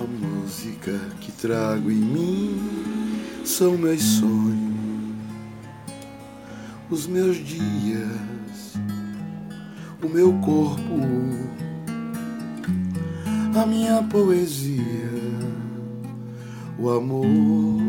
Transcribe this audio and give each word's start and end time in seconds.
A 0.00 0.04
música 0.04 0.98
que 1.20 1.30
trago 1.30 1.90
em 1.90 1.94
mim 1.94 2.58
são 3.44 3.76
meus 3.76 4.00
sonhos, 4.02 5.14
os 6.88 7.06
meus 7.06 7.36
dias, 7.36 8.78
o 10.02 10.08
meu 10.08 10.32
corpo, 10.38 10.94
a 13.54 13.66
minha 13.66 14.02
poesia, 14.04 15.10
o 16.78 16.88
amor, 16.88 17.82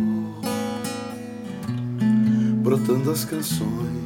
brotando 2.62 3.10
as 3.10 3.24
canções. 3.24 4.02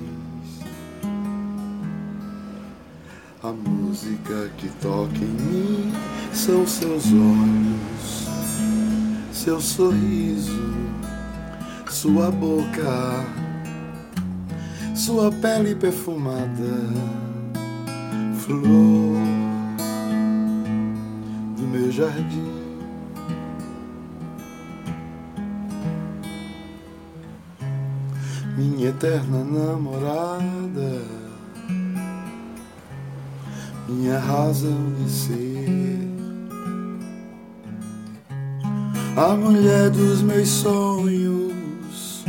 A 3.42 3.52
música 3.52 4.52
que 4.58 4.70
toca 4.82 5.18
em 5.18 5.28
mim 5.28 5.94
são 6.34 6.66
seus 6.68 7.06
olhos, 7.06 7.95
seu 9.36 9.60
sorriso, 9.60 10.74
sua 11.90 12.32
boca, 12.32 13.26
sua 14.96 15.30
pele 15.30 15.76
perfumada, 15.76 16.90
flor 18.40 19.18
do 21.58 21.64
meu 21.64 21.92
jardim. 21.92 22.56
Minha 28.58 28.88
eterna 28.88 29.44
namorada 29.44 31.02
minha 33.88 34.18
razão 34.18 34.94
de 34.94 35.10
ser. 35.10 35.95
A 39.18 39.34
mulher 39.34 39.90
dos 39.92 40.22
meus 40.22 40.50
sonhos, 40.50 42.26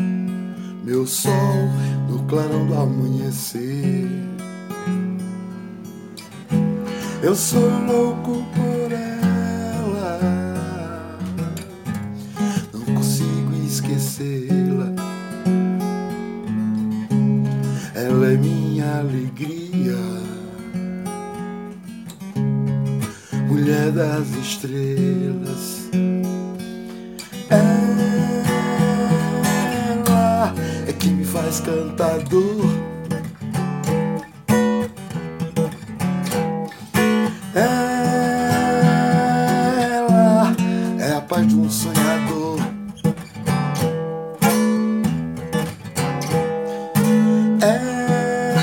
meu 0.84 1.06
sol 1.06 1.69
no 2.09 2.23
clarão 2.25 2.67
do 2.67 2.75
amanhecer. 2.75 4.09
Eu 7.23 7.34
sou 7.34 7.69
louco 7.87 8.47
por 8.55 8.93
ela, 8.93 10.20
não 12.73 12.95
consigo 12.95 13.53
esquecê-la. 13.67 14.93
Ela 17.95 18.33
é 18.33 18.37
minha 18.37 19.00
alegria. 19.00 20.27
mulher 23.67 23.91
das 23.91 24.28
estrelas. 24.37 25.91
Que 31.07 31.12
me 31.12 31.25
faz 31.25 31.61
cantador. 31.61 32.67
Ela 37.55 38.43
é 40.99 41.12
a 41.17 41.21
paz 41.21 41.47
de 41.47 41.55
um 41.55 41.71
sonhador. 41.71 42.59
Ela 47.62 48.62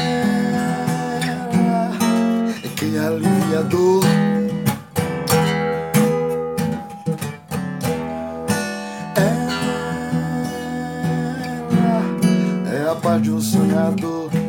é 2.62 2.68
quem 2.76 3.00
alivia 3.00 3.60
a 3.60 3.62
dor. 3.62 4.23
O 13.14 13.40
sonhador. 13.40 14.43